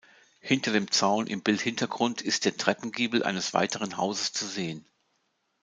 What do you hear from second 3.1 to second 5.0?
eines weiteren Hauses zu sehen.